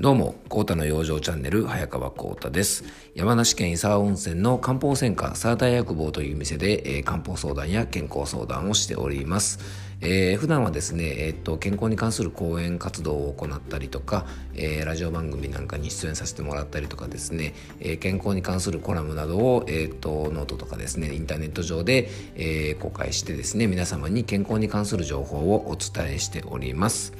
[0.00, 2.84] どうも、コータの養生チャンネル、早川コータです。
[3.14, 9.58] 山梨県石和温泉の漢方専科沢田屋薬房という店で、えー、漢方相談や健康相談をしております。
[10.02, 27.12] えー、普段はですね、えー、と健康に関する講演活動を行ったりとか、えー、ラジオ番組なんかに出演させてもらったりとかですね、えー、健康に関するコラムなどを、えー、とノートとかですねインターネット上で、えー、公開してですね皆様に健康に関する情報をお伝えしております。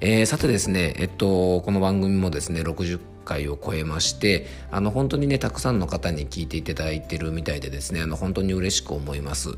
[0.00, 9.50] えー、さてですね、えっと、この番組もですね60回を超えましてあの本当にねたくさんの方に聞いていただいてるみたいでですねあの本当に嬉しく思います。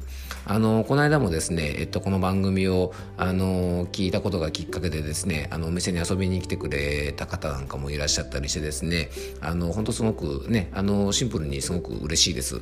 [0.47, 9.11] あのこの間もですね、えっと、この番組をあの聞いたことがきっかけでですねあのお店に遊びに来てくれた方なんかもいらっしゃったりしてですね
[9.41, 12.61] あの本当すごくねあのシンプルにすごく嬉しいです。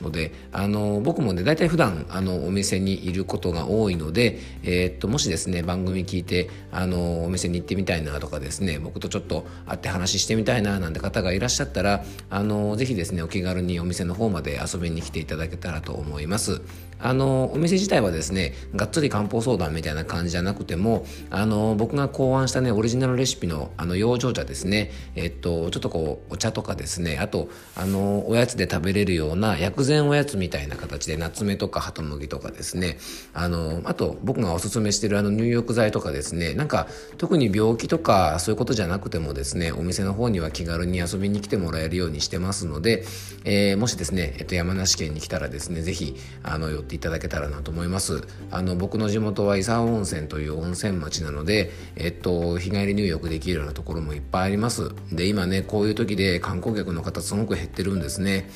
[0.00, 16.62] のであの僕もね大体普段あのお店にいることが多いので、えー、っともしですね番組聞いてあのお店に行ってみたいなとかですね僕とちょっと会って話してみたいななんて方がいらっしゃったらあのぜひですねお気軽にお店の方まで遊びに来ていただけたらと思います。
[17.04, 24.90] あのお店自体はですねがっつり漢方相談みたいな感じじゃなくてもあの僕が考案したねオリジナルレシピのあの養生茶ですね。
[25.14, 27.18] えっとちょっとこうお茶とかですね。
[27.18, 32.96] あとあのおやつで食べれるような薬膳おやつみたいな形で夏目とかハトムギとかですね。
[33.34, 36.54] あのあと僕がおすすめしてるあの入浴剤とかですね。
[36.54, 36.86] なんか
[37.18, 43.04] 特に病気とかそういうことじゃなくてもですねお店の方には気軽に遊びに来てもらえるようにしてますので、
[43.44, 48.22] えー、もしですね、えっと、山梨県に来たらですね是非あの寄ていただけたらなと思います。
[48.50, 54.90] あの僕の地元は伊沢温泉という温泉町なのでえっと日帰り入浴できるようなところもいっぱいあります。
[55.12, 58.48] で今ねこういう時で観光客の方すごく減ってるんですね。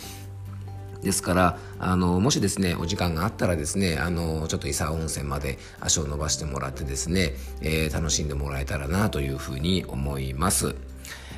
[1.03, 10.75] ですからあのもしですねお時間があったらですねあのちょっと伊佐温泉まで足を伸ばしてもらってですね、えー、楽しんでもらえたらなというふうに思います。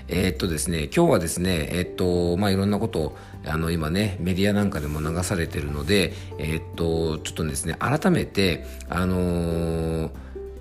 [0.08, 10.10] えー、っとですね、今日はですね、えー、っと、まあ、いろんなことあの、今ね、メディアなんかでも流されてるので、えー、っと、ちょっとですね、改めて、あのー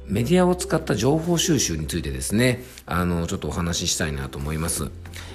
[0.10, 4.90] メディアを使った情報収集についてですね、あの、ちょっとお話ししたいなと思います。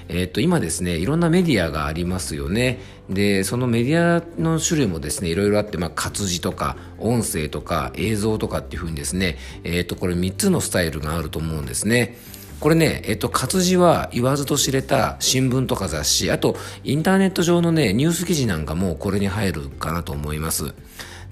[0.09, 2.81] えっと、今ですね、いろんなメディアがありますよね。
[3.09, 12.19] で、そのメディアの種類もですね、いろいろあって、まあ、活字とか、音声とか、映像とかっていうふうにですね、えっと、これ3つのスタイルがあると思うんですね。
[12.65, 20.73] これね、えっと、活字は言わずと知れた新聞とか雑誌、あと、インターネット上のね、ニュース記事なんかもこれに入るかなと思います。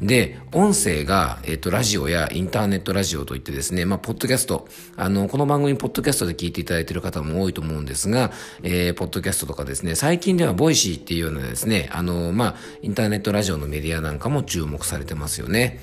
[0.03, 8.31] で、音声が、えっ、と、ラジオやインターネットラジオといってですね、まあ、ポッドキャスト、あの、この番組、ポッドキャストで聞いていただいている方も多いと思うんですが、
[8.62, 15.81] えー、ポッドキャストとかですね、最近では Voicy っていうようなですね、あの、まあ、インターネットラジオのメディアなんかも注目されてますよね。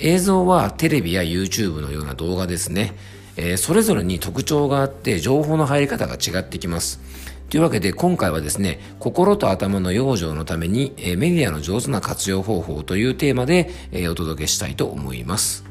[0.00, 2.96] 映像はテレビや YouTube のような動画ですね。
[3.38, 7.00] えー、それぞれに特徴があって情報の入り方が違ってきます。
[7.48, 15.67] というわけで今回はですね、心と頭の養生のために、えー、メディアの上手な活用方法というテーマで、えー、お届けしたいと思います。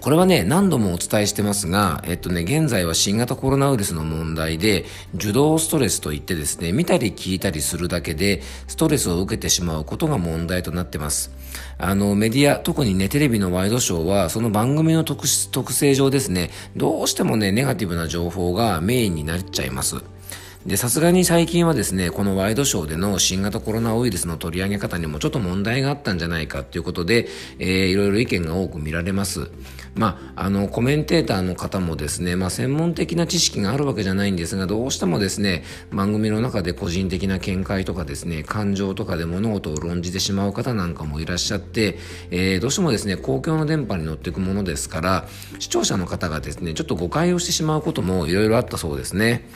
[0.00, 11.30] これはね、何度もお伝えしてますが、えっとね、現在は新型コロナウイルスの問題で、受動ストレスといってですね、見たり聞いたりするだけで、ストレスを受けてしまうことが問題となってます。
[11.76, 19.96] あの、メディア、特にね、テレビのワイドショーは、その番組の特特性上ですね、どうしてもね、ネガティブな情報がメインになっちゃいます。
[20.66, 27.28] で、さすがに最近はですね、このワイドショーでの新型コロナウイルスの取り上げ方にもちょっと問題があったんじゃないかということで、
[27.58, 29.50] えー、いろいろ意見が多く見られます。
[29.94, 41.98] まあ、あの、コメンテーターの方もですね、まあ、専門的な知識があるわけじゃないんですが、どうしてもですね、番組の中で個人的な見解とかですね、感情とかで物事を論じてしまう方なんかもいらっしゃって、
[42.30, 45.26] えー、どうしてもですね、公共の電波に乗っていくものですから、
[45.58, 49.48] 視聴者の方がですね、ちょっと誤解をしてしまうこともいろいろあったそうですね。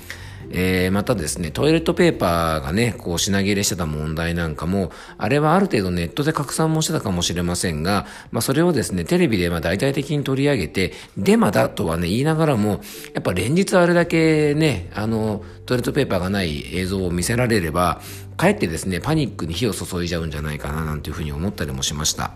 [0.50, 12.80] えー、またですね、トイレットペーパーがね、こう品切れしてた問題なんかも、あれはある程度ネットで拡散もしてたかもしれませんが、まあそれをですね、テレビでまあ大々的に取り上げて、デマだとはね、言いながらも、
[13.14, 18.00] やっぱ連日あれだけね、あの、トイレットペーパーがない映像を見せられれば、
[18.36, 22.32] かえってですね、パニックに火を注いじゃうんじゃないかななんていうふうに思ったりもしました。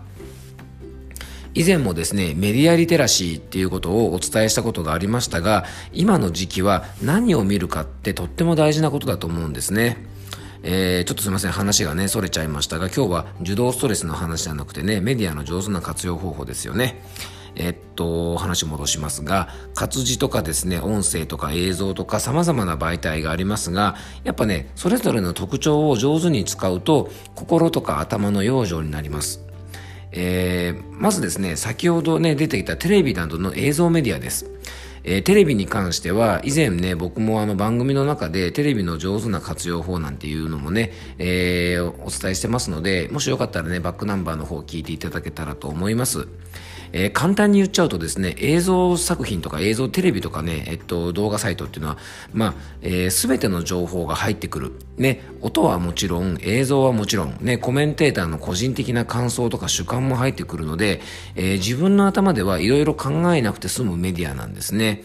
[1.53, 10.05] 以前もですねメディアリテラシーっていうことをお伝えしたことがありましたが今の時期は何を見るかってとっても大事なことだと思うんですね。
[10.61, 17.01] えー、ちょっとすいません話がねそれちゃいましたが今日は受動ストレスの話じゃなくてねメディアの上手な活用方法ですよね。
[17.55, 29.48] えっと、話戻しますが、活字とかですね、音声とか映像とか様々な媒体がありますが、やっぱね、それぞれの特徴を上手に使うと、心とか頭の養生になります。
[30.11, 34.45] えー、まずですね、先ほどね、出てきたテレビなどの映像メディアです。
[35.03, 46.27] えー、テレビに関しては以前ね僕もあの番組の中でテレビの上手な活用法なんていうのもね、えー、お伝えしてますのでもしよかったらねバックナンバーの方を聞いていただけたらと思います。
[46.93, 51.97] えー、簡単に言っちゃうとですね、映像作品とか映像テレビとかね、えっと、動画サイトっていうのは、
[52.33, 54.71] まあ、えー、全ての情報が入ってくる。
[54.97, 61.01] ね、音はもちろん、映像はもちろん、ね、コメンテーターの個人的な感想とか主観も入ってくるので、
[61.35, 65.03] えー、自分の頭では色々考えなくて済むメディアなんですね。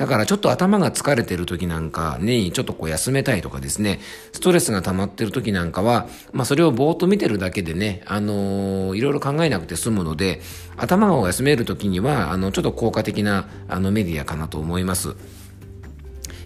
[0.00, 4.00] だからちょっと頭が疲れてる時なんかにちょっとこう休めたいとかですね、
[4.32, 10.40] ストレスが溜まってる時なんかは、まあそれをぼーっと見てるだけでね、あのー、いろいろ考えなくて済むので、
[10.78, 15.16] 頭を休める時には、あの、ちょっと効果的なあのメディアかなと思います。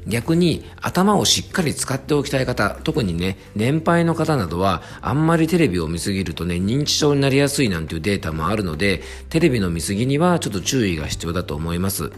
[0.08, 12.10] 逆に頭をしっかり使っておきたい方、特にね、年配の方などは、あんまりテレビを見すぎるとね、認知症になりやすいなんていうデータもあるので、テレビの見過ぎにはちょっと注意が必要だと思います。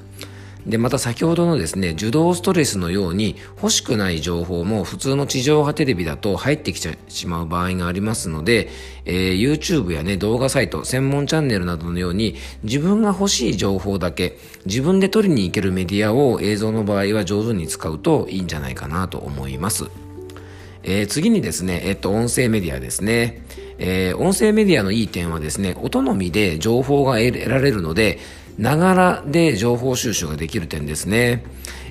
[0.67, 8.69] で、また先ほどのですね、受動ストレスのように欲しくない情報も普通の地上波テレビだと入ってきてしまう場合がありますので、
[9.05, 12.35] えー、YouTube やね、動画サイト、専門チャンネルなどのように
[12.65, 19.85] 自分が欲しい情報だけ自分で取りに行けるメディアを映像の場合は上手に使うといいんじゃないかなと思います。
[20.83, 23.43] えー、次にですね、えっと、音声メディアですね。
[23.79, 28.19] えー、音声メディアのいい点はですね、音のみで情報が得られるので、
[28.59, 31.45] ながらで情報収集ができる点ですね。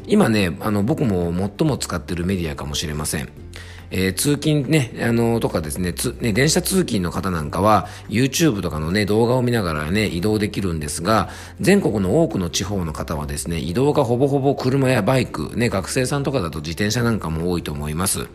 [0.07, 3.29] 今ね、あの、僕も最も使ってるメディアかもしれません。
[3.91, 11.29] えー、通勤ね、あのとかですねつ、ね、電車通勤の方なんかは、YouTube とかのね、動画を見ながらね、移動できるんですが、
[11.61, 18.27] 全国の多くの地方の方はですね、移動がほぼほぼ車やバイク、ね、学生さんとかだと自転車なんかも多いと思います。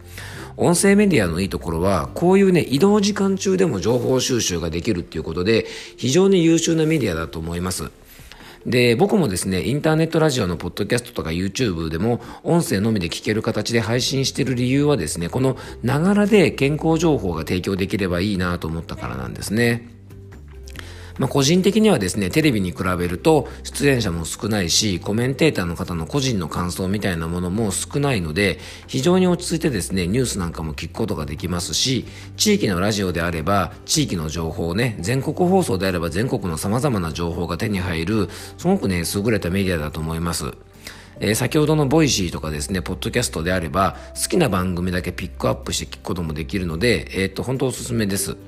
[0.57, 5.67] 音声メディアのいいところは、こういうね、移動時間中でも情報収集ができるっていうことで、
[5.97, 7.91] 非常に優秀なメディアだと思います。
[8.67, 20.00] で、僕もですね、インターネットラジオのポッドキャストとか YouTube でも音声のみで聞ける形で配信してる理由はですね、このながらで健康情報が提供できればいいなと思ったからなんですね。
[21.21, 32.07] まあ、個人的にはですね、テレビに比べると出演者も少ないし、コメンテーターの方の個人の感想みたいなものも少ないので、非常に落ち着いてですね、ニュースなんかも聞くことができますし、
[32.39, 40.47] 地域のラジオであれば、地域の情報をね、全国放送であれば全国の様々な情報が手に入る、すごくね、優れたメディアだと思います。
[41.21, 48.39] えー、先ほどの Voicy とかですね、ポッドキャストであれば、好きな番組だけピックアップして聞くこともできるので、えー、っと、本当おすすめです。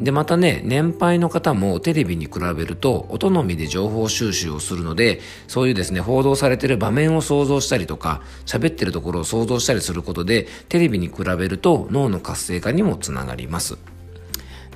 [0.00, 13.76] で、またね、年配の方もテレビに比べると、音のみで情報収集をするので、そういうですね、報道されてる場面を想像したりとか、喋ってるところを想像したりすることで、テレビに比べると脳の活性化にもつながります。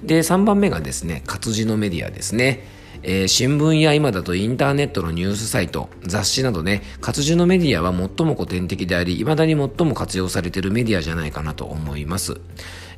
[0.03, 2.67] で、3番目がですね、活字のメディアですね。
[3.03, 12.41] えー、新聞や今だとインターネットのニュースサイト、雑誌などね、活字のメディアは最も古典的であり、未だに最も活用されているメディアじゃないかなと思います。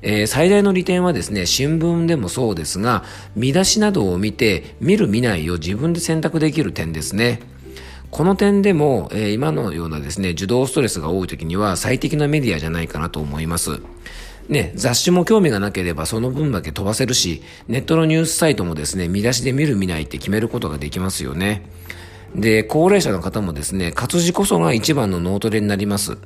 [0.03, 3.05] えー、最大の利点はですね、新聞でもそうですが、
[3.35, 7.41] 見出しなどを見て、見る見ないを自分で選択できる点ですね。
[8.11, 13.81] この点でも、えー、今のようなですね、受動ストレスが多い時には最適なメディアじゃないかなと思います。
[14.49, 21.69] ね、雑誌も興味がなければその分だけ飛ばせるし、ネットのニュースサイトもですね、見出しで見る見ないって決めることができますよね。
[22.35, 26.19] で、高齢者の方もですね、活字こそが一番の脳トレになります。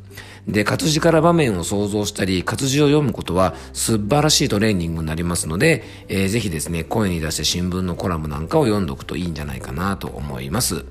[0.48, 10.84] で、活字から場面を想像したり、活字を読むことは素晴らしいトレーニングになりますので、えー、ぜひですね、声に出して新聞のコラムなんかを読んどくといいんじゃないかなと思います。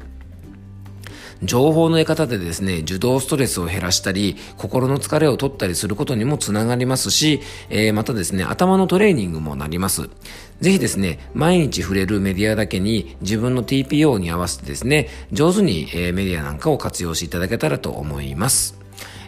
[1.43, 10.09] 情報の得方でですね、受動ストレスを減らしたり、心の疲れを取ったりすることにもつながりますし、えー、またですね、頭のトレーニングもなります。
[10.59, 18.77] ぜひですね、毎日触れるメディアだけに自分の TPO に合わせてですね、上手に、え、メディアなんかを活用していただけたらと思います。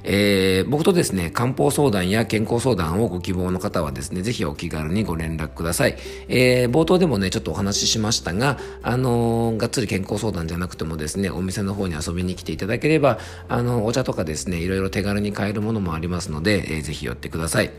[0.04, 5.98] えー、僕とですね、漢方相談や健康相談をご希望の方はですね、ぜひお気軽にご連絡ください。
[6.28, 17.72] えー、冒頭でもね、ちょっとお話ししましたが、あのー、がっつり健康相談じゃなくてもですね、お店の方に遊びに来ていただければ、あの、お茶とかですね、いろいろ手軽に買えるものもありますので、えー、ぜひ寄ってください。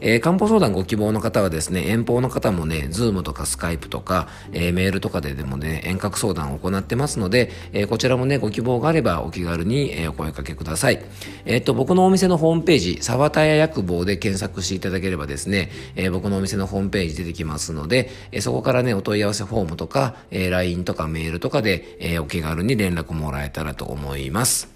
[0.00, 11.02] えー、漢方相談ご希望の方はですね、遠方の方もね、ズームとかスカイプとか、えー、メールとかででもね、遠隔相談を行ってますので、えー、こちらもね、ご希望があればお気軽に、えー、お声かけください。
[11.44, 24.68] えっ、と、僕のお店のホームページ、沢田屋薬房で検索していただければですね、えー、僕のお店のホームページ出てきますので、えー、そこからね、お問い合わせフォームとか、えー、LINE とかメールとかで、えー、お気軽に連絡もらえたらと思います。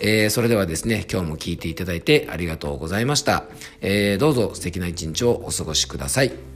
[0.00, 3.44] えー、それではですね、今日も聞いていただいてありがとうございました。
[3.80, 6.51] えー、どうぞ素敵な一日をお過ごしください。